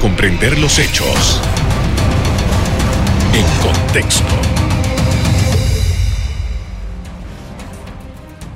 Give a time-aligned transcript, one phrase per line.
[0.00, 1.40] comprender los hechos
[3.34, 4.24] en contexto.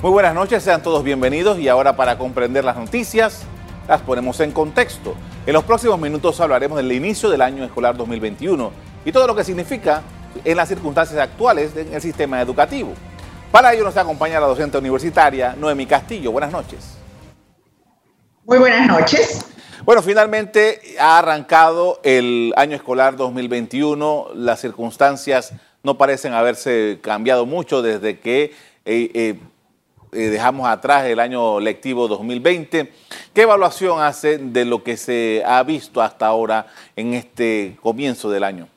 [0.01, 3.43] Muy buenas noches, sean todos bienvenidos y ahora para comprender las noticias
[3.87, 5.13] las ponemos en contexto.
[5.45, 8.71] En los próximos minutos hablaremos del inicio del año escolar 2021
[9.05, 10.01] y todo lo que significa
[10.43, 12.93] en las circunstancias actuales en el sistema educativo.
[13.51, 16.31] Para ello nos acompaña la docente universitaria Noemi Castillo.
[16.31, 16.97] Buenas noches.
[18.45, 19.54] Muy buenas noches.
[19.85, 24.29] Bueno, finalmente ha arrancado el año escolar 2021.
[24.33, 25.53] Las circunstancias
[25.83, 28.51] no parecen haberse cambiado mucho desde que eh,
[29.13, 29.39] eh,
[30.11, 32.91] eh, dejamos atrás el año lectivo 2020.
[33.31, 36.65] ¿Qué evaluación hace de lo que se ha visto hasta ahora
[36.95, 38.67] en este comienzo del año?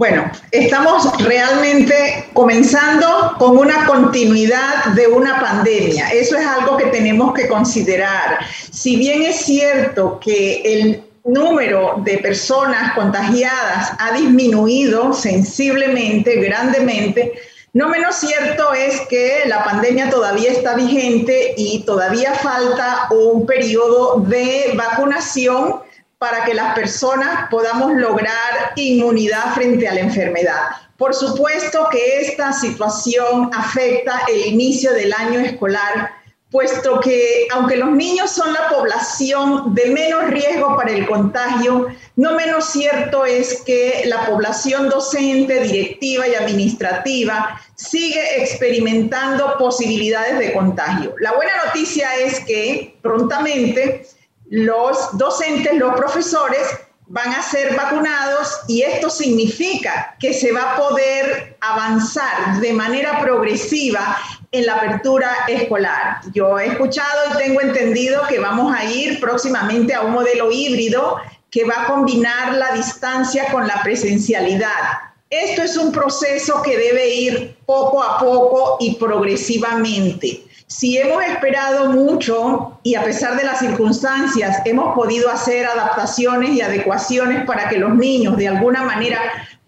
[0.00, 6.08] Bueno, estamos realmente comenzando con una continuidad de una pandemia.
[6.08, 8.38] Eso es algo que tenemos que considerar.
[8.72, 17.34] Si bien es cierto que el número de personas contagiadas ha disminuido sensiblemente, grandemente,
[17.74, 24.20] no menos cierto es que la pandemia todavía está vigente y todavía falta un periodo
[24.20, 25.89] de vacunación
[26.20, 30.68] para que las personas podamos lograr inmunidad frente a la enfermedad.
[30.98, 36.10] Por supuesto que esta situación afecta el inicio del año escolar,
[36.50, 42.32] puesto que aunque los niños son la población de menos riesgo para el contagio, no
[42.34, 51.14] menos cierto es que la población docente, directiva y administrativa sigue experimentando posibilidades de contagio.
[51.18, 54.04] La buena noticia es que prontamente
[54.50, 56.60] los docentes, los profesores
[57.06, 63.20] van a ser vacunados y esto significa que se va a poder avanzar de manera
[63.20, 64.18] progresiva
[64.50, 66.20] en la apertura escolar.
[66.34, 71.18] Yo he escuchado y tengo entendido que vamos a ir próximamente a un modelo híbrido
[71.50, 74.98] que va a combinar la distancia con la presencialidad.
[75.30, 80.44] Esto es un proceso que debe ir poco a poco y progresivamente.
[80.70, 86.60] Si hemos esperado mucho y a pesar de las circunstancias hemos podido hacer adaptaciones y
[86.60, 89.20] adecuaciones para que los niños de alguna manera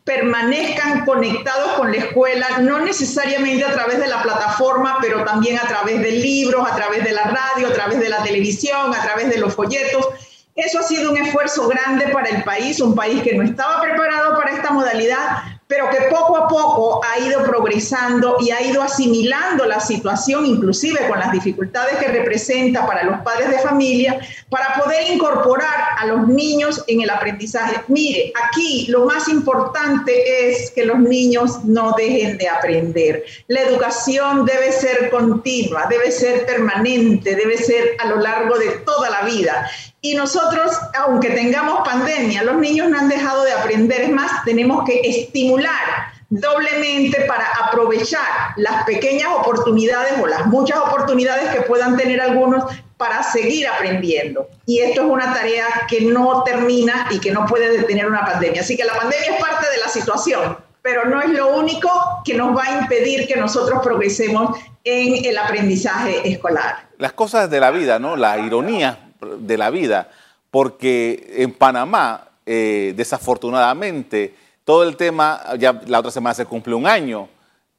[0.04, 5.66] permanezcan conectados con la escuela, no necesariamente a través de la plataforma, pero también a
[5.66, 9.28] través de libros, a través de la radio, a través de la televisión, a través
[9.28, 10.06] de los folletos.
[10.54, 14.36] Eso ha sido un esfuerzo grande para el país, un país que no estaba preparado
[14.36, 19.64] para esta modalidad, pero que poco a poco ha ido progresando y ha ido asimilando
[19.64, 25.10] la situación, inclusive con las dificultades que representa para los padres de familia, para poder
[25.10, 27.80] incorporar a los niños en el aprendizaje.
[27.88, 33.24] Mire, aquí lo más importante es que los niños no dejen de aprender.
[33.48, 39.08] La educación debe ser continua, debe ser permanente, debe ser a lo largo de toda
[39.08, 39.70] la vida.
[40.04, 44.00] Y nosotros, aunque tengamos pandemia, los niños no han dejado de aprender.
[44.00, 48.18] Es más, tenemos que estimular doblemente para aprovechar
[48.56, 52.64] las pequeñas oportunidades o las muchas oportunidades que puedan tener algunos
[52.96, 54.48] para seguir aprendiendo.
[54.66, 58.62] Y esto es una tarea que no termina y que no puede detener una pandemia.
[58.62, 61.88] Así que la pandemia es parte de la situación, pero no es lo único
[62.24, 66.88] que nos va a impedir que nosotros progresemos en el aprendizaje escolar.
[66.98, 68.16] Las cosas de la vida, ¿no?
[68.16, 70.10] La ironía de la vida,
[70.50, 74.34] porque en Panamá, eh, desafortunadamente,
[74.64, 77.28] todo el tema, ya la otra semana se cumple un año,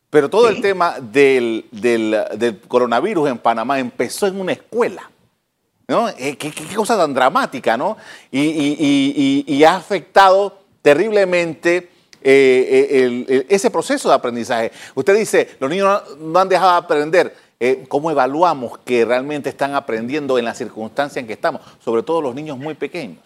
[0.10, 1.66] pero todo el tema del,
[2.68, 5.10] coronavirus en Panamá empezó en una escuela.
[5.88, 6.10] ¿no?
[6.10, 7.98] Eh, ¿Qué, cosa tan dramática, ¿no?
[8.32, 11.90] Y, ha afectado terriblemente
[12.22, 14.72] eh, ese proceso de aprendizaje.
[14.96, 17.43] Usted dice, los niños no han dejado de aprender.
[17.66, 22.22] Eh, cómo evaluamos que realmente están aprendiendo en la circunstancia en que estamos, sobre todo
[22.22, 23.24] los niños muy pequeños.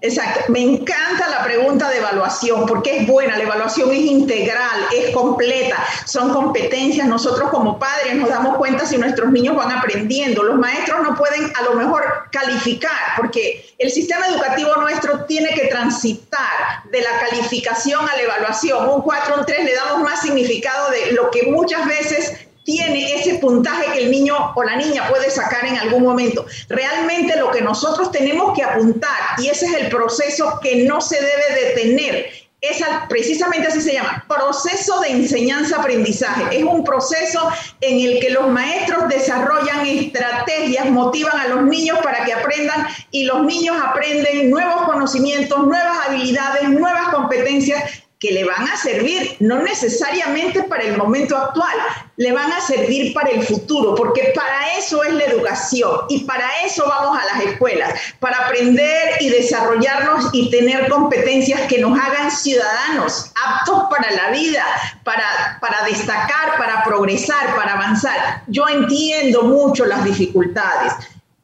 [0.00, 5.14] Exacto, me encanta la pregunta de evaluación porque es buena, la evaluación es integral, es
[5.14, 10.58] completa, son competencias, nosotros como padres nos damos cuenta si nuestros niños van aprendiendo, los
[10.58, 12.02] maestros no pueden a lo mejor
[12.32, 18.88] calificar porque el sistema educativo nuestro tiene que transitar de la calificación a la evaluación,
[18.88, 23.36] un 4, un 3 le damos más significado de lo que muchas veces tiene ese
[23.36, 26.44] puntaje que el niño o la niña puede sacar en algún momento.
[26.68, 31.16] Realmente lo que nosotros tenemos que apuntar, y ese es el proceso que no se
[31.16, 32.26] debe detener,
[32.60, 36.58] es precisamente así se llama, proceso de enseñanza-aprendizaje.
[36.58, 37.48] Es un proceso
[37.80, 43.24] en el que los maestros desarrollan estrategias, motivan a los niños para que aprendan y
[43.24, 49.60] los niños aprenden nuevos conocimientos, nuevas habilidades, nuevas competencias que le van a servir no
[49.60, 51.76] necesariamente para el momento actual,
[52.16, 56.48] le van a servir para el futuro, porque para eso es la educación y para
[56.64, 62.30] eso vamos a las escuelas, para aprender y desarrollarnos y tener competencias que nos hagan
[62.30, 64.64] ciudadanos aptos para la vida,
[65.04, 68.42] para, para destacar, para progresar, para avanzar.
[68.46, 70.94] Yo entiendo mucho las dificultades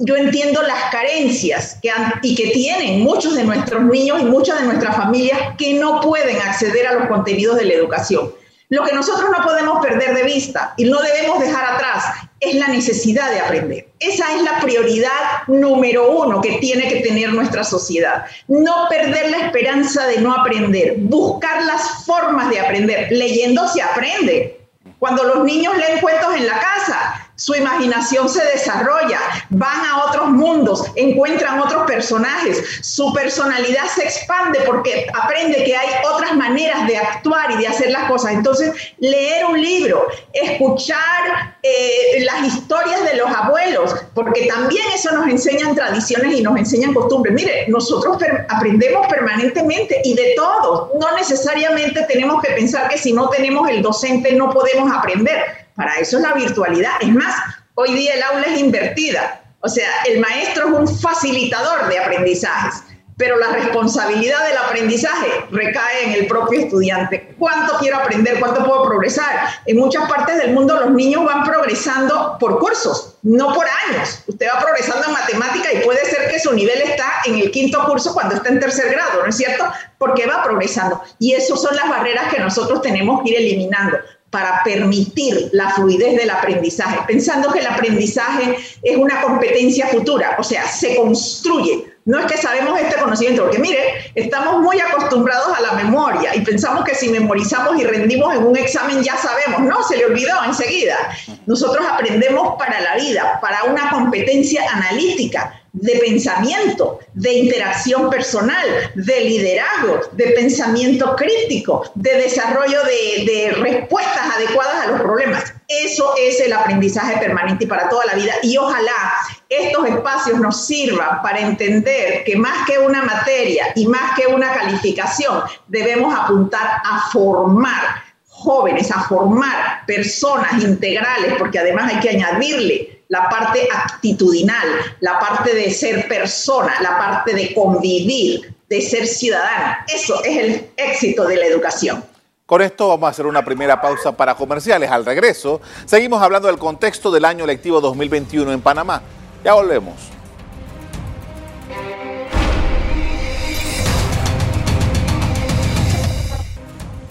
[0.04, 4.60] yo entiendo las carencias que han, y que tienen muchos de nuestros niños y muchas
[4.60, 8.32] de nuestras familias que no pueden acceder a los contenidos de la educación.
[8.68, 12.04] Lo que nosotros no podemos perder de vista y no debemos dejar atrás
[12.40, 13.86] es la necesidad de aprender.
[14.00, 18.24] Esa es la prioridad número uno que tiene que tener nuestra sociedad.
[18.48, 23.12] No perder la esperanza de no aprender, buscar las formas de aprender.
[23.12, 24.58] Leyendo se aprende.
[24.98, 29.18] Cuando los niños leen cuentos en la casa, su imaginación se desarrolla,
[29.50, 35.88] van a otros mundos, encuentran otros personajes, su personalidad se expande porque aprende que hay
[36.04, 38.32] otras maneras de actuar y de hacer las cosas.
[38.32, 45.26] Entonces, leer un libro, escuchar eh, las historias de los abuelos, porque también eso nos
[45.26, 47.34] enseñan tradiciones y nos enseñan costumbres.
[47.34, 48.18] Mire, nosotros
[48.48, 50.92] aprendemos permanentemente y de todo.
[51.00, 55.94] No necesariamente tenemos que pensar que si no tenemos el docente no podemos aprender para
[55.96, 56.92] eso es la virtualidad.
[57.00, 57.34] Es más,
[57.74, 59.42] hoy día el aula es invertida.
[59.60, 62.82] O sea, el maestro es un facilitador de aprendizajes,
[63.16, 67.36] pero la responsabilidad del aprendizaje recae en el propio estudiante.
[67.38, 68.40] ¿Cuánto quiero aprender?
[68.40, 69.50] ¿Cuánto puedo progresar?
[69.66, 74.24] En muchas partes del mundo los niños van progresando por cursos, no por años.
[74.26, 77.84] Usted va progresando en matemática y puede ser que su nivel está en el quinto
[77.84, 79.64] curso cuando está en tercer grado, ¿no es cierto?
[79.98, 81.00] Porque va progresando.
[81.20, 83.98] Y esas son las barreras que nosotros tenemos que ir eliminando
[84.32, 90.42] para permitir la fluidez del aprendizaje, pensando que el aprendizaje es una competencia futura, o
[90.42, 91.92] sea, se construye.
[92.06, 96.40] No es que sabemos este conocimiento, porque mire, estamos muy acostumbrados a la memoria y
[96.40, 100.32] pensamos que si memorizamos y rendimos en un examen ya sabemos, no, se le olvidó
[100.46, 100.96] enseguida.
[101.44, 109.20] Nosotros aprendemos para la vida, para una competencia analítica, de pensamiento, de interacción personal, de
[109.20, 115.54] liderazgo, de pensamiento crítico, de desarrollo de, respuestas adecuadas a los problemas.
[115.68, 118.34] Eso es el aprendizaje permanente y para toda la vida.
[118.42, 119.12] Y ojalá
[119.48, 124.52] estos espacios nos sirvan para entender que más que una materia y más que una
[124.52, 132.91] calificación, debemos apuntar a formar jóvenes, a formar personas integrales, porque además hay que añadirle
[133.12, 134.66] la parte actitudinal,
[135.00, 139.84] la parte de ser persona, la parte de convivir, de ser ciudadana.
[139.86, 142.02] Eso es el éxito de la educación.
[142.46, 144.90] Con esto vamos a hacer una primera pausa para comerciales.
[144.90, 149.02] Al regreso, seguimos hablando del contexto del año lectivo 2021 en Panamá.
[149.44, 150.21] Ya volvemos.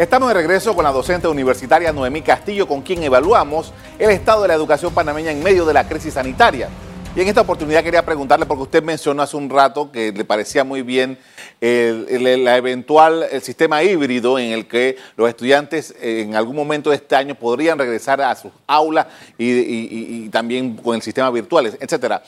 [0.02, 4.48] Estamos de regreso con la docente universitaria Noemí Castillo, con quien evaluamos el estado de
[4.48, 6.70] la educación panameña en medio de la crisis sanitaria.
[7.16, 10.64] Y en esta oportunidad quería preguntarle, porque usted mencionó hace un rato que le parecía
[10.64, 11.20] muy bien
[11.62, 16.90] el, la eventual el sistema híbrido en el que los estudiantes eh, en algún momento
[16.90, 19.06] de este año podrían regresar a sus aulas
[19.38, 22.24] y, también con el sistema virtual, etcétera.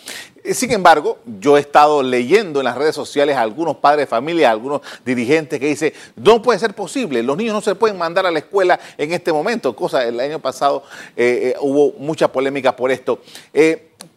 [0.52, 4.50] Sin embargo, yo he estado leyendo en las redes sociales a algunos padres de familia,
[4.50, 8.28] a algunos dirigentes que dicen, no puede ser posible, los niños no se pueden mandar
[8.28, 10.84] a la escuela en este momento, cosa, el año pasado
[11.16, 13.22] eh, eh, hubo mucha polémica por esto.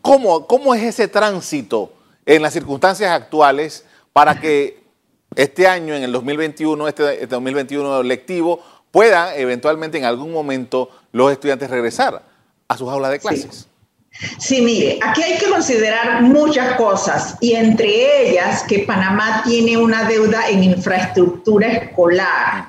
[0.03, 1.93] ¿cómo, ¿Cómo es ese tránsito
[2.27, 4.86] en las circunstancias actuales para que
[5.37, 11.31] este año, en el 2021, este, 2021 este lectivo, puedan eventualmente en algún momento los
[11.31, 12.23] estudiantes regresar
[12.67, 13.69] a sus aulas de clases.
[14.39, 14.63] Sí.
[14.63, 20.49] mire, aquí hay que considerar muchas cosas y entre ellas que Panamá tiene una deuda
[20.49, 22.69] en infraestructura escolar.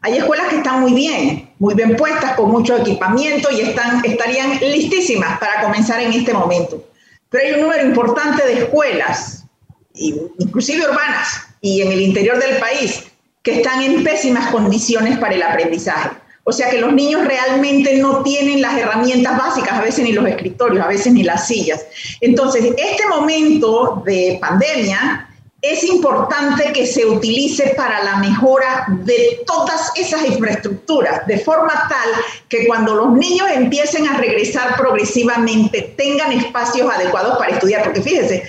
[0.00, 4.58] Hay escuelas que están muy bien, muy bien puestas, con mucho equipamiento y están, estarían
[4.58, 6.84] listísimas para comenzar en este momento.
[7.30, 9.44] Pero hay un número importante de escuelas,
[9.94, 13.04] inclusive urbanas, y en el interior del país
[13.42, 16.10] que están en pésimas condiciones para el aprendizaje.
[16.44, 20.26] O sea que los niños realmente no tienen las herramientas básicas, a veces ni los
[20.26, 21.86] escritorios, a veces ni las sillas.
[22.20, 25.28] Entonces, este momento de pandemia
[25.62, 32.24] es importante que se utilice para la mejora de todas esas infraestructuras, de forma tal
[32.48, 38.42] que cuando los niños empiecen a regresar progresivamente tengan espacios adecuados para estudiar, porque fíjense,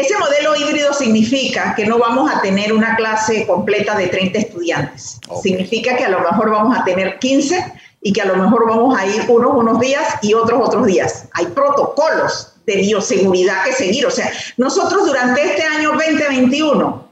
[0.00, 5.20] ese modelo híbrido significa que no vamos a tener una clase completa de 30 estudiantes.
[5.42, 8.98] Significa que a lo mejor vamos a tener 15 y que a lo mejor vamos
[8.98, 11.28] a ir unos unos días y otros otros días.
[11.32, 14.06] Hay protocolos de bioseguridad que seguir.
[14.06, 17.08] O sea, nosotros durante este año 2021,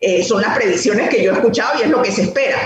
[0.00, 2.58] eh, son las previsiones que yo he escuchado y es lo que se espera,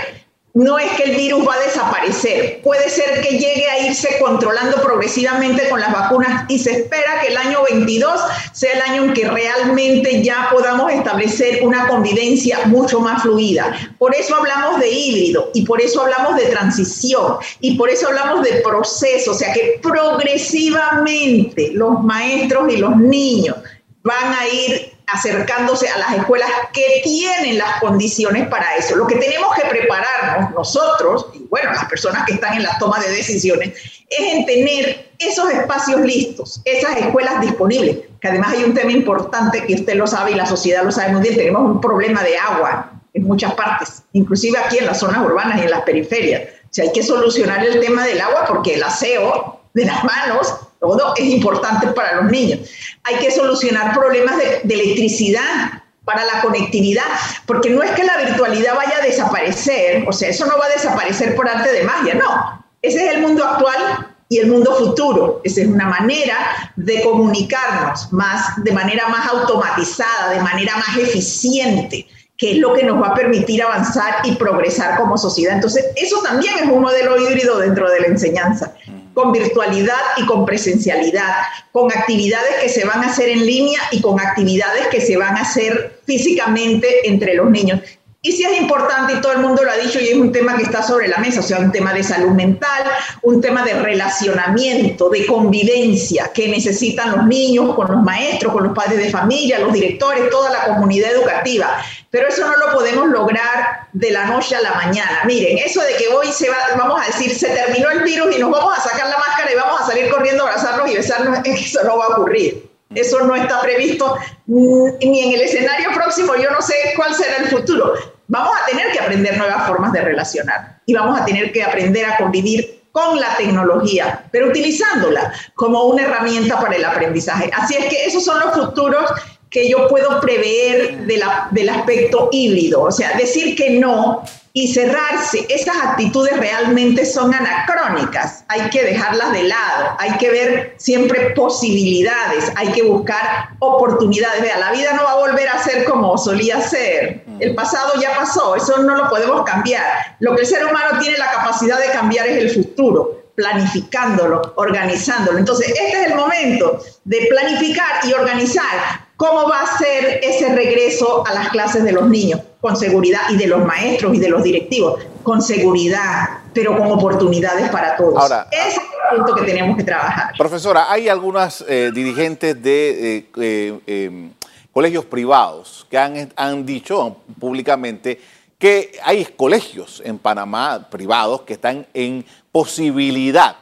[0.57, 4.81] no es que el virus va a desaparecer, puede ser que llegue a irse controlando
[4.81, 8.19] progresivamente con las vacunas y se espera que el año 22
[8.53, 13.71] sea el año en que realmente ya podamos establecer una convivencia mucho más fluida.
[13.99, 18.43] Por eso hablamos de híbrido y por eso hablamos de transición y por eso hablamos
[18.43, 23.57] de proceso, o sea que progresivamente los maestros y los niños
[24.01, 24.76] van a ir
[25.07, 28.95] acercándose a las escuelas que tienen las condiciones para eso.
[28.95, 32.99] Lo que tenemos que prepararnos nosotros, y bueno, las personas que están en la toma
[32.99, 33.73] de decisiones,
[34.09, 39.65] es en tener esos espacios listos, esas escuelas disponibles, que además hay un tema importante
[39.65, 42.37] que usted lo sabe y la sociedad lo sabe muy bien, tenemos un problema de
[42.37, 46.43] agua en muchas partes, inclusive aquí en las zonas urbanas y en las periferias.
[46.77, 51.13] O hay que solucionar el tema del agua porque el aseo de las manos todo
[51.15, 52.69] es importante para los niños.
[53.03, 57.03] Hay que solucionar problemas de, electricidad para la conectividad,
[57.45, 60.69] porque no es que la virtualidad vaya a desaparecer, o sea, eso no va a
[60.69, 62.65] desaparecer por arte de magia, no.
[62.81, 65.41] Ese es el mundo actual y el mundo futuro.
[65.43, 66.37] Esa es una manera
[66.75, 72.07] de comunicarnos más, de manera más automatizada, de manera más eficiente,
[72.37, 75.55] que es lo que nos va a permitir avanzar y progresar como sociedad.
[75.55, 78.73] Entonces, eso también es un modelo híbrido dentro de la enseñanza
[79.17, 81.37] con virtualidad y con presencialidad,
[81.71, 85.35] con actividades que se van a hacer en línea y con actividades que se van
[85.35, 87.81] a hacer físicamente entre los niños.
[88.21, 90.55] Y sí es importante, y todo el mundo lo ha dicho, y es un tema
[90.55, 92.83] que está sobre la mesa, o sea, un tema de salud mental,
[93.23, 98.75] un tema de relacionamiento, de convivencia que necesitan los niños con los maestros, con los
[98.75, 101.77] padres de familia, los directores, toda la comunidad educativa.
[102.09, 105.21] Pero eso no lo podemos lograr de la noche a la mañana.
[105.25, 108.39] Miren, eso de que hoy se va, vamos a decir, se terminó el virus y
[108.39, 111.39] nos vamos a sacar la máscara y vamos a salir corriendo a abrazarnos y besarnos,
[111.43, 112.67] eso no va a ocurrir.
[112.95, 117.49] Eso no está previsto ni en el escenario próximo, yo no sé cuál será el
[117.49, 117.93] futuro
[118.27, 122.05] vamos a tener que aprender nuevas formas de relacionar y vamos a tener que aprender
[122.05, 127.49] a convivir con la tecnología, pero utilizándola como una herramienta para el aprendizaje.
[127.55, 129.11] Así es que esos son los futuros
[129.57, 132.83] que yo puedo prever del aspecto híbrido.
[132.83, 134.21] O sea, decir que no
[134.53, 140.75] y cerrarse, esas actitudes realmente son anacrónicas, hay que dejarlas de lado, hay que ver
[140.77, 144.43] siempre posibilidades, hay que buscar oportunidades.
[144.43, 148.15] Vea, la vida no va a volver a ser como solía ser, el pasado ya
[148.15, 150.17] pasó, eso no lo podemos cambiar.
[150.19, 155.37] Lo que el ser humano tiene la capacidad de cambiar es el futuro planificándolo, organizándolo.
[155.37, 161.25] Entonces, este es el momento de planificar y organizar cómo va a ser ese regreso
[161.27, 164.43] a las clases de los niños, con seguridad, y de los maestros y de los
[164.43, 168.21] directivos, con seguridad, pero con oportunidades para todos.
[168.21, 168.81] Ahora, Ese es
[169.11, 170.33] el punto que tenemos que trabajar.
[170.37, 174.29] Profesora, hay algunas eh, dirigentes de eh, eh,
[174.71, 178.21] colegios privados que han, han dicho públicamente
[178.59, 183.55] que hay colegios en Panamá privados que están en posibilidad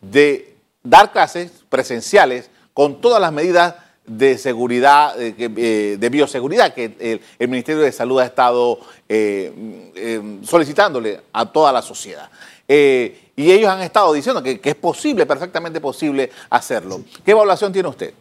[0.00, 3.74] de dar clases presenciales con todas las medidas
[4.06, 11.20] de seguridad, eh, eh, de bioseguridad que el, Ministerio de Salud ha estado eh, solicitándole
[11.32, 12.28] a toda la sociedad.
[12.68, 17.02] y ellos han estado diciendo que, que es posible, perfectamente posible hacerlo.
[17.24, 18.12] ¿Qué evaluación tiene usted?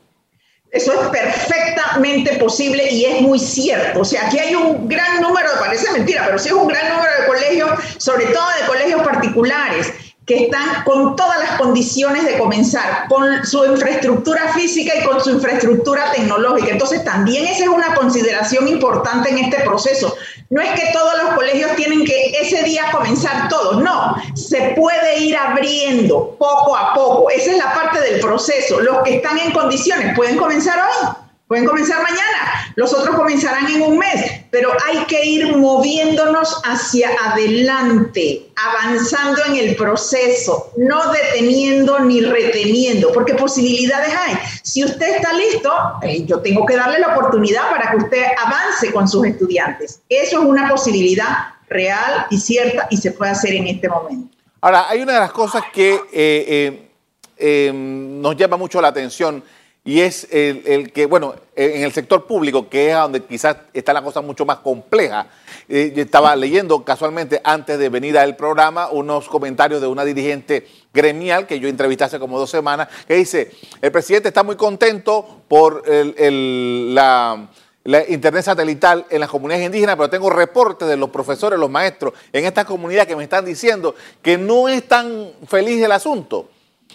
[0.71, 3.99] Eso es perfectamente posible y es muy cierto.
[3.99, 7.11] O sea, aquí hay un gran número, parece mentira, pero sí es un gran número
[7.19, 9.93] de colegios, sobre todo de colegios particulares,
[10.31, 15.31] que están con todas las condiciones de comenzar, con su infraestructura física y con su
[15.31, 16.71] infraestructura tecnológica.
[16.71, 20.15] Entonces, también esa es una consideración importante en este proceso.
[20.49, 25.19] No es que todos los colegios tienen que ese día comenzar todos, no, se puede
[25.19, 27.29] ir abriendo poco a poco.
[27.29, 28.79] Esa es la parte del proceso.
[28.79, 33.81] Los que están en condiciones pueden comenzar hoy Pueden comenzar mañana, los otros comenzarán en
[33.81, 41.99] un mes, pero hay que ir moviéndonos hacia adelante, avanzando en el proceso, no deteniendo
[41.99, 44.37] ni reteniendo, porque posibilidades hay.
[44.63, 45.69] Si usted está listo,
[46.03, 49.99] eh, yo tengo que darle la oportunidad para que usted avance con sus estudiantes.
[50.07, 54.37] Eso es una posibilidad real y cierta y se puede hacer en este momento.
[54.61, 56.87] Ahora, hay una de las cosas que eh,
[57.35, 59.43] eh, nos llama mucho la atención
[59.83, 64.03] y es el, que, bueno, en el sector público, que es donde quizás está la
[64.03, 65.25] cosa mucho más compleja.
[65.67, 71.47] Eh, estaba leyendo casualmente antes de venir al programa unos comentarios de una dirigente gremial
[71.47, 75.83] que yo entrevisté hace como dos semanas, que dice, el presidente está muy contento por
[75.87, 77.49] la,
[77.83, 82.13] la internet satelital en las comunidades indígenas, pero tengo reportes de los profesores, los maestros
[82.31, 86.49] en esta comunidad que me están diciendo que no es tan feliz el asunto.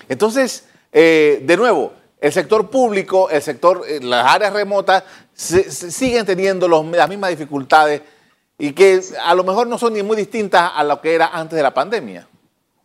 [0.09, 5.05] Entonces, eh, de nuevo, el sector público, el sector, eh, las áreas remotas
[5.35, 8.03] siguen teniendo las mismas dificultades
[8.59, 11.57] y que a lo mejor no son ni muy distintas a lo que era antes
[11.57, 12.27] de la pandemia.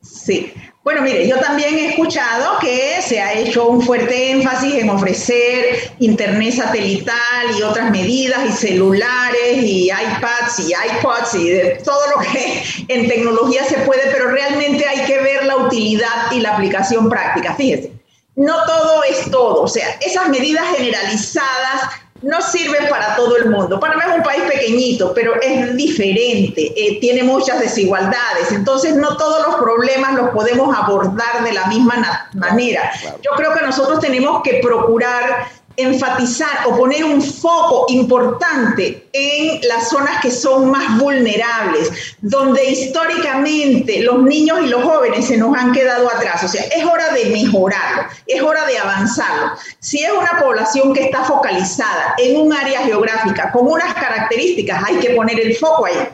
[0.02, 0.52] Sí,
[0.84, 5.94] bueno, mire, yo también he escuchado que se ha hecho un fuerte énfasis en ofrecer
[6.00, 12.22] internet satelital y otras medidas y celulares y iPads y iPods y de todo lo
[12.24, 17.08] que en tecnología se puede, pero realmente hay que ver la utilidad y la aplicación
[17.08, 17.54] práctica.
[17.54, 18.01] Fíjese,
[18.36, 23.80] no todo es todo, o sea, esas medidas generalizadas no sirve para todo el mundo.
[23.80, 29.46] Panamá es un país pequeñito, pero es diferente, eh, tiene muchas desigualdades, entonces no todos
[29.48, 32.92] los problemas los podemos abordar de la misma manera.
[33.22, 35.48] Yo creo que nosotros tenemos que procurar
[35.78, 44.02] enfatizar o poner un foco importante en las zonas que son más vulnerables, donde históricamente
[44.02, 46.44] los niños y los jóvenes se nos han quedado atrás.
[46.44, 49.54] O sea, es hora de mejorarlo, es hora de avanzarlo.
[49.80, 54.98] Si es una población que está focalizada en un área geográfica con unas características, hay
[54.98, 56.10] que poner el foco ahí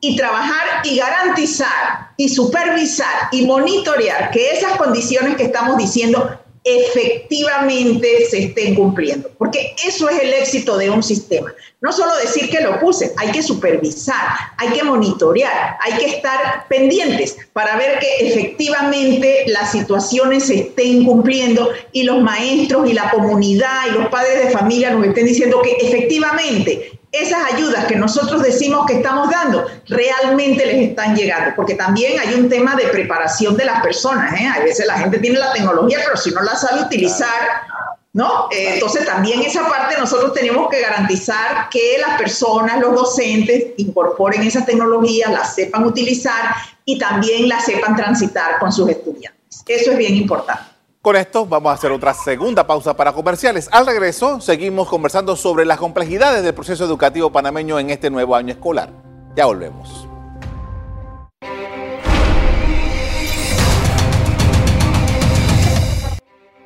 [0.00, 8.26] y trabajar y garantizar y supervisar y monitorear que esas condiciones que estamos diciendo efectivamente
[8.28, 11.52] se estén cumpliendo, porque eso es el éxito de un sistema.
[11.80, 16.66] No solo decir que lo puse, hay que supervisar, hay que monitorear, hay que estar
[16.68, 23.10] pendientes para ver que efectivamente las situaciones se estén cumpliendo y los maestros y la
[23.10, 28.42] comunidad y los padres de familia nos estén diciendo que efectivamente esas ayudas que nosotros
[28.42, 33.56] decimos que estamos dando realmente les están llegando, porque también hay un tema de preparación
[33.56, 34.32] de las personas.
[34.40, 34.46] ¿eh?
[34.46, 37.40] A veces la gente tiene la tecnología, pero si no la sabe utilizar,
[38.12, 38.48] ¿no?
[38.50, 44.42] Eh, entonces también esa parte nosotros tenemos que garantizar que las personas, los docentes, incorporen
[44.42, 49.64] esas tecnologías, las sepan utilizar y también las sepan transitar con sus estudiantes.
[49.66, 50.62] Eso es bien importante.
[51.02, 53.70] Con esto vamos a hacer otra segunda pausa para comerciales.
[53.72, 58.52] Al regreso seguimos conversando sobre las complejidades del proceso educativo panameño en este nuevo año
[58.52, 58.90] escolar.
[59.34, 60.06] Ya volvemos.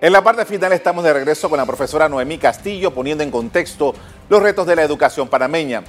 [0.01, 3.95] En la parte final estamos de regreso con la profesora Noemí Castillo poniendo en contexto
[4.29, 5.85] los retos de la educación panameña.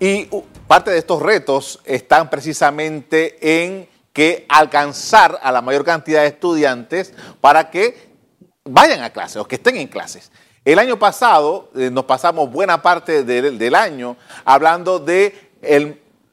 [0.00, 6.22] Y uh, parte de estos retos están precisamente en que alcanzar a la mayor cantidad
[6.22, 8.14] de estudiantes para que
[8.64, 10.30] vayan a clases o que estén en clases.
[10.64, 15.50] El año pasado eh, nos pasamos buena parte del, año hablando de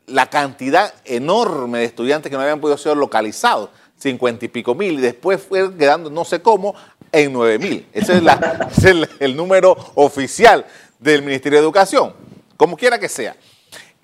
[0.05, 4.93] la cantidad enorme de estudiantes que no habían podido ser localizados, cincuenta y pico mil,
[4.93, 6.75] y después fue quedando no sé cómo
[7.11, 7.87] en nueve mil.
[7.91, 10.65] Ese es, el, número oficial
[10.99, 12.13] del Ministerio de Educación,
[12.57, 13.35] como quiera que sea.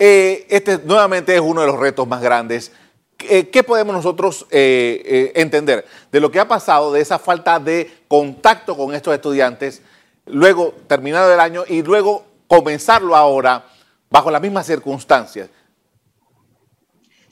[0.00, 2.72] Eh, este nuevamente es uno de los retos más grandes
[3.18, 8.02] ¿Qué podemos nosotros eh, eh, entender de lo que ha pasado, de esa falta de
[8.06, 9.82] contacto con estos estudiantes,
[10.26, 13.66] luego terminado el año y luego comenzarlo ahora
[14.08, 15.48] bajo las mismas circunstancias?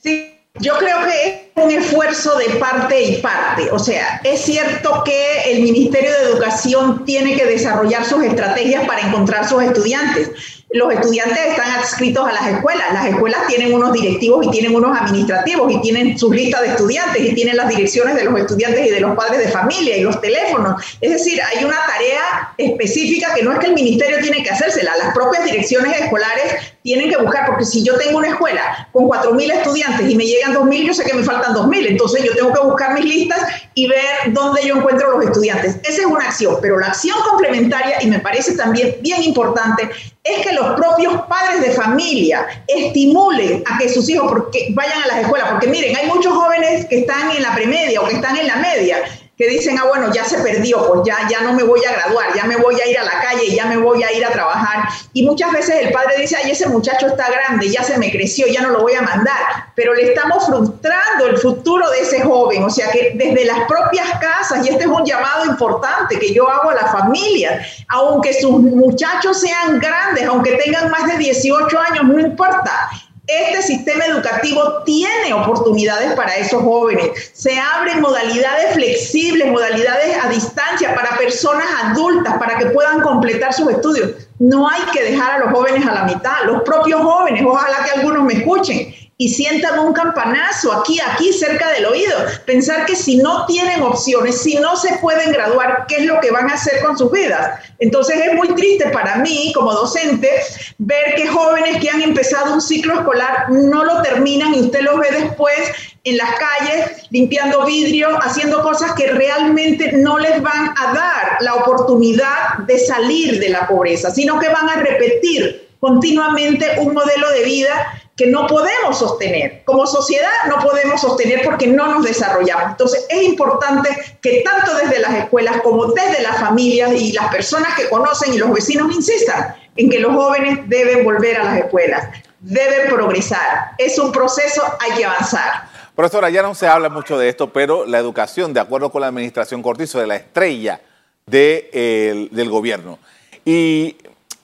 [0.02, 3.70] Sí, yo creo que es un esfuerzo de parte y parte.
[3.70, 9.02] O sea, es cierto que el Ministerio de Educación tiene que desarrollar sus estrategias para
[9.02, 12.92] encontrar sus estudiantes los estudiantes están adscritos a las escuelas.
[12.92, 17.22] Las escuelas tienen unos directivos y tienen unos administrativos y tienen sus listas de estudiantes
[17.22, 20.20] y tienen las direcciones de los estudiantes y de los padres de familia y los
[20.20, 20.82] teléfonos.
[21.00, 24.96] Es decir, hay una tarea específica que no es que el ministerio tiene que hacérsela,
[24.96, 29.52] las propias direcciones escolares tienen que buscar, porque si yo tengo una escuela con 4.000
[29.54, 32.60] estudiantes y me llegan 2.000, yo sé que me faltan 2.000, entonces yo tengo que
[32.60, 33.40] buscar mis listas
[33.74, 35.80] y ver dónde yo encuentro los estudiantes.
[35.82, 39.90] Esa es una acción, pero la acción complementaria, y me parece también bien importante,
[40.22, 45.18] es que los propios padres de familia estimulen a que sus hijos vayan a las
[45.22, 48.46] escuelas, porque miren, hay muchos jóvenes que están en la premedia o que están en
[48.46, 48.98] la media
[49.36, 52.34] que dicen, ah, bueno, ya se perdió, pues ya, ya no me voy a graduar,
[52.34, 54.88] ya me voy a ir a la calle, ya me voy a ir a trabajar.
[55.12, 58.46] Y muchas veces el padre dice, ay, ese muchacho está grande, ya se me creció,
[58.46, 59.36] ya no lo voy a mandar.
[59.74, 62.64] Pero le estamos frustrando el futuro de ese joven.
[62.64, 66.48] O sea que desde las propias casas, y este es un llamado importante que yo
[66.48, 72.04] hago a la familia, aunque sus muchachos sean grandes, aunque tengan más de 18 años,
[72.04, 72.88] no importa
[73.26, 77.32] este sistema educativo tiene oportunidades para esos jóvenes.
[77.32, 83.70] Se abren modalidades flexibles, modalidades a distancia para personas adultas, para que puedan completar sus
[83.70, 84.12] estudios.
[84.38, 86.44] No hay que dejar a los jóvenes a la mitad.
[86.44, 91.70] Los propios jóvenes, ojalá que algunos me escuchen, y sientan un campanazo aquí, aquí, cerca
[91.72, 92.16] del oído.
[92.44, 96.30] Pensar que si no tienen opciones, si no se pueden graduar, ¿qué es lo que
[96.30, 97.60] van a hacer con sus vidas?
[97.78, 100.30] Entonces es muy triste para mí como docente
[100.78, 104.98] ver que jóvenes que han empezado un ciclo escolar no lo terminan y usted los
[104.98, 105.56] ve después
[106.04, 111.54] en las calles limpiando vidrio, haciendo cosas que realmente no les van a dar la
[111.54, 117.44] oportunidad de salir de la pobreza, sino que van a repetir continuamente un modelo de
[117.44, 119.62] vida que no podemos sostener.
[119.64, 122.70] Como sociedad no podemos sostener porque no nos desarrollamos.
[122.70, 123.90] Entonces es importante
[124.22, 128.38] que tanto desde las escuelas como desde las familias y las personas que conocen y
[128.38, 132.08] los vecinos insistan en que los jóvenes deben volver a las escuelas,
[132.40, 133.72] deben progresar.
[133.76, 135.68] Es un proceso, hay que avanzar.
[135.94, 139.08] Profesora, ya no se habla mucho de esto, pero la educación, de acuerdo con la
[139.08, 140.80] administración Cortizo, de la estrella
[141.26, 142.98] del gobierno.
[143.44, 143.96] Y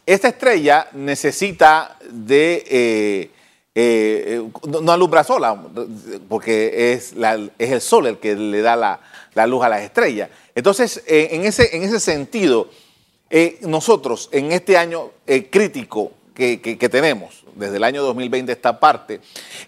[0.07, 2.65] esta estrella necesita de...
[2.69, 3.31] Eh,
[3.75, 5.59] eh, no alumbra sola,
[6.29, 7.15] porque es,
[7.59, 10.29] es, el sol el que le da la, luz a las estrellas.
[10.55, 12.69] Entonces, eh, en, ese, en ese sentido,
[13.63, 15.13] nosotros en este año
[15.51, 19.21] crítico que, que, tenemos, desde el año 2020 esta parte,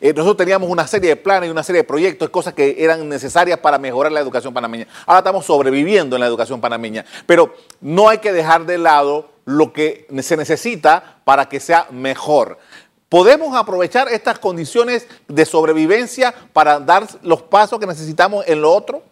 [0.03, 3.59] nosotros teníamos una serie de planes y una serie de proyectos, cosas que eran necesarias
[3.61, 4.87] para mejorar la educación panameña.
[5.07, 9.72] Ahora estamos sobreviviendo en la educación panameña, pero no hay que dejar de lado lo
[9.72, 12.59] que se necesita para que sea mejor.
[13.09, 19.02] ¿Podemos aprovechar estas condiciones de sobrevivencia para dar los pasos que necesitamos en lo otro?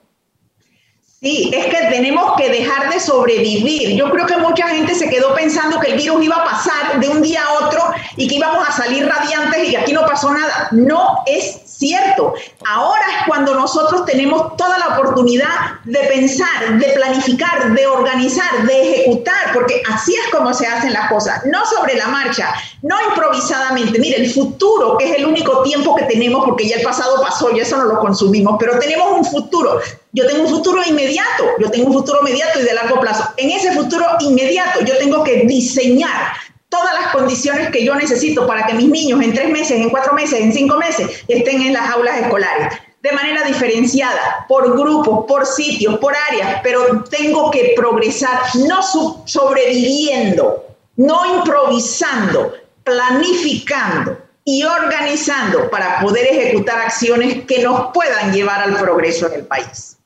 [1.23, 3.97] Sí, es que tenemos que dejar de sobrevivir.
[3.97, 7.09] Yo creo que mucha gente se quedó pensando que el virus iba a pasar de
[7.09, 7.81] un día a otro
[8.16, 10.66] y que íbamos a salir radiantes y aquí no pasó nada.
[10.73, 12.35] No es cierto.
[12.67, 18.83] Ahora es cuando nosotros tenemos toda la oportunidad de pensar, de planificar, de organizar, de
[18.83, 23.99] ejecutar, porque así es como se hacen las cosas, no sobre la marcha, no improvisadamente.
[23.99, 27.51] Mire, el futuro, que es el único tiempo que tenemos, porque ya el pasado pasó
[27.51, 29.81] y eso no lo consumimos, pero tenemos un futuro.
[30.13, 33.25] Yo tengo un futuro inmediato, yo tengo un futuro inmediato y de largo plazo.
[33.39, 36.35] En ese futuro inmediato yo tengo que diseñar
[36.73, 40.15] todas las condiciones que yo necesito para que mis niños en tres meses, en cuatro
[40.15, 45.45] meses, en cinco meses estén en las aulas escolares de manera diferenciada, por grupos, por
[45.45, 48.81] sitios, por áreas, pero tengo que progresar no
[49.27, 50.65] sobreviviendo,
[50.97, 52.53] no improvisando,
[52.85, 59.47] planificando y organizando para poder ejecutar acciones que nos puedan llevar al progreso en el
[59.47, 59.99] país.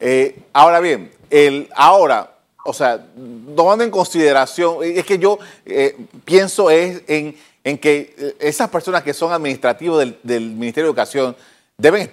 [0.00, 3.04] Eh, ahora bien, el, ahora o sea,
[3.56, 7.34] tomando en consideración, es que yo eh, pienso es en,
[7.78, 11.36] que eh, esas personas que son administrativos del, Ministerio de Educación
[11.78, 12.10] deben,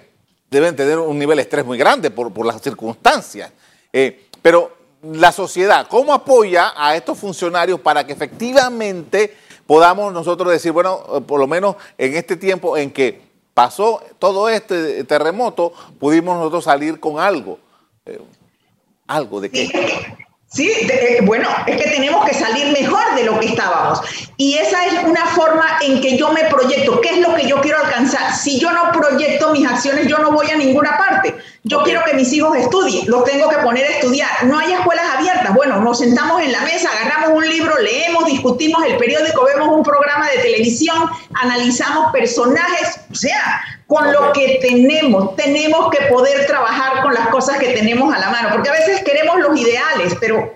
[0.50, 3.52] deben tener un nivel de estrés muy grande por, las circunstancias.
[3.92, 10.72] Eh, pero la sociedad, ¿cómo apoya a estos funcionarios para que efectivamente podamos nosotros decir,
[10.72, 13.20] bueno, por lo menos en este tiempo en que
[13.52, 17.58] pasó todo este terremoto, pudimos nosotros salir con algo?
[19.06, 19.68] algo de qué.
[20.50, 24.00] Sí, eh, bueno, es que tenemos que salir mejor de lo que estábamos.
[24.40, 27.00] Y esa es una forma en que yo me proyecto.
[27.00, 28.36] ¿Qué es lo que yo quiero alcanzar?
[28.36, 31.34] Si yo no proyecto mis acciones, yo no voy a ninguna parte.
[31.64, 34.30] Yo quiero que mis hijos estudien, los tengo que poner a estudiar.
[34.44, 35.52] No hay escuelas abiertas.
[35.56, 39.82] Bueno, nos sentamos en la mesa, agarramos un libro, leemos, discutimos el periódico, vemos un
[39.82, 43.00] programa de televisión, analizamos personajes.
[43.10, 45.34] O sea, con lo que tenemos.
[45.34, 49.02] Tenemos que poder trabajar con las cosas que tenemos a la mano, porque a veces
[49.02, 50.54] queremos los ideales, pero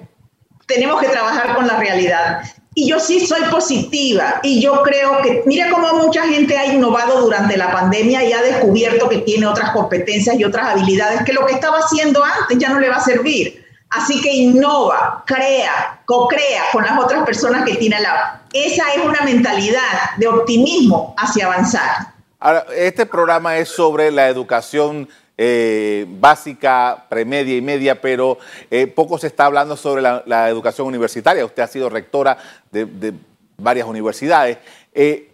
[0.69, 2.43] tenemos que trabajar con la realidad.
[2.75, 7.21] Y yo sí soy positiva y yo creo que, mira cómo mucha gente ha innovado
[7.21, 11.45] durante la pandemia y ha descubierto que tiene otras competencias y otras habilidades que lo
[11.45, 13.63] que estaba haciendo antes ya no le va a servir.
[13.91, 18.41] Así que innova, crea, co-crea con las otras personas que tiene al lado.
[18.55, 22.13] Esa es una mentalidad de optimismo hacia avanzar.
[22.41, 25.09] Ahora, este programa es sobre la educación
[25.45, 28.39] eh, básica, premedia y media, pero
[28.71, 31.45] eh, poco se está hablando sobre la, educación universitaria.
[31.45, 32.39] Usted ha sido rectora
[32.71, 33.13] de,
[33.57, 34.59] varias universidades.
[34.95, 35.33] Eh,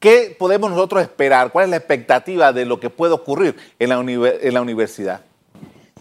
[0.00, 1.52] ¿qué, podemos nosotros esperar?
[1.52, 5.20] ¿Cuál es la expectativa de lo que puede ocurrir en la, en la universidad?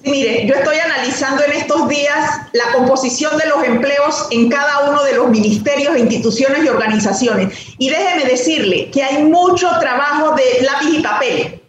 [0.01, 2.17] Mire, yo estoy analizando en estos días
[2.53, 7.55] la composición de los empleos en cada uno de los ministerios, instituciones y organizaciones.
[7.77, 11.62] Y déjeme decirle que hay mucho trabajo de lápiz y papel.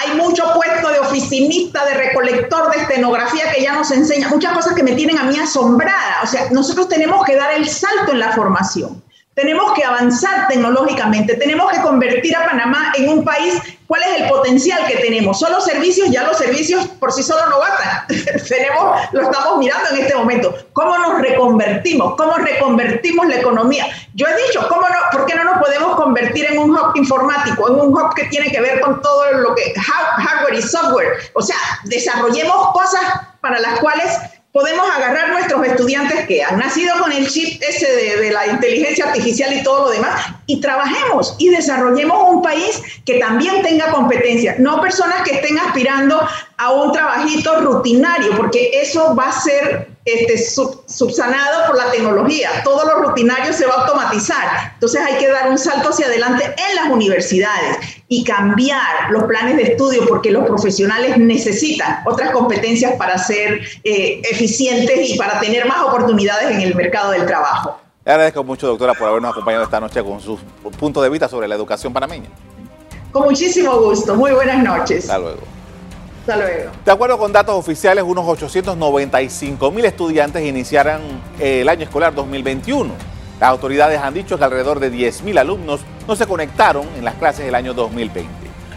[0.00, 4.74] Hay mucho puesto de oficinista, de recolector, de estenografía que ya nos enseña, muchas cosas
[4.74, 6.20] que me tienen a mí asombrada.
[6.22, 9.02] O sea, nosotros tenemos que dar el salto en la formación.
[9.38, 13.54] Tenemos que avanzar tecnológicamente, tenemos que convertir a Panamá en un país.
[13.86, 15.38] ¿Cuál es el potencial que tenemos?
[15.38, 18.04] Solo servicios, ya los servicios por sí solos no bastan.
[18.48, 20.52] tenemos, lo estamos mirando en este momento.
[20.72, 22.16] ¿Cómo nos reconvertimos?
[22.16, 23.86] ¿Cómo reconvertimos la economía?
[24.14, 27.68] Yo he dicho, ¿cómo no, ¿por qué no nos podemos convertir en un hub informático,
[27.68, 31.12] en un hub que tiene que ver con todo lo que hardware y software?
[31.34, 33.04] O sea, desarrollemos cosas
[33.40, 34.18] para las cuales
[34.52, 39.52] podemos agarrar nuestros estudiantes que han nacido con el chip ese de, la inteligencia artificial
[39.52, 44.80] y todo lo demás y trabajemos y desarrollemos un país que también tenga competencia, no
[44.80, 46.20] personas que estén aspirando
[46.56, 52.50] a un trabajito rutinario, porque eso va a ser este, subsanado por la tecnología.
[52.64, 54.72] Todo lo rutinario se va a automatizar.
[54.74, 59.56] Entonces hay que dar un salto hacia adelante en las universidades y cambiar los planes
[59.56, 65.66] de estudio porque los profesionales necesitan otras competencias para ser eh, eficientes y para tener
[65.66, 67.78] más oportunidades en el mercado del trabajo.
[68.04, 70.38] Le agradezco mucho, doctora, por habernos acompañado esta noche con su
[70.78, 72.30] punto de vista sobre la educación panameña.
[73.12, 74.14] Con muchísimo gusto.
[74.14, 75.04] Muy buenas noches.
[75.04, 75.57] Hasta luego.
[76.84, 81.00] De acuerdo con datos oficiales, unos 895 mil estudiantes iniciarán
[81.38, 82.92] el año escolar 2021.
[83.40, 87.14] Las autoridades han dicho que alrededor de 10 mil alumnos no se conectaron en las
[87.14, 88.28] clases del año 2020.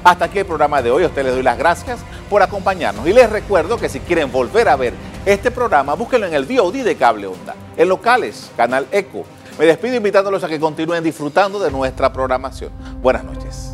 [0.04, 1.04] Hasta aquí el programa de hoy.
[1.04, 3.06] A ustedes les doy las gracias por acompañarnos.
[3.08, 4.94] Y les recuerdo que si quieren volver a ver
[5.26, 9.26] este programa, búsquenlo en el VOD de Cable Onda, en locales, Canal Eco.
[9.60, 12.72] Me despido invitándolos a que continúen disfrutando de nuestra programación.
[13.02, 13.71] Buenas noches.